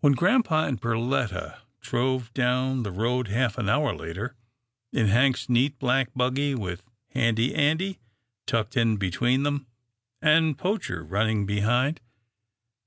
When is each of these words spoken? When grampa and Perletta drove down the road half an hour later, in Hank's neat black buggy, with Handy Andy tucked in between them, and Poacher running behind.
When 0.00 0.12
grampa 0.12 0.66
and 0.66 0.78
Perletta 0.78 1.60
drove 1.80 2.30
down 2.34 2.82
the 2.82 2.92
road 2.92 3.28
half 3.28 3.56
an 3.56 3.70
hour 3.70 3.94
later, 3.96 4.36
in 4.92 5.06
Hank's 5.06 5.48
neat 5.48 5.78
black 5.78 6.10
buggy, 6.14 6.54
with 6.54 6.82
Handy 7.14 7.54
Andy 7.54 7.98
tucked 8.44 8.76
in 8.76 8.98
between 8.98 9.44
them, 9.44 9.66
and 10.20 10.58
Poacher 10.58 11.02
running 11.02 11.46
behind. 11.46 12.02